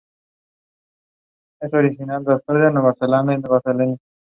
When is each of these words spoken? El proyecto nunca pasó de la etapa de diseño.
El 1.61 1.69
proyecto 1.69 2.07
nunca 2.07 2.39
pasó 2.39 2.53
de 2.53 2.71
la 2.71 2.89
etapa 3.35 3.71
de 3.71 3.73
diseño. 3.75 3.97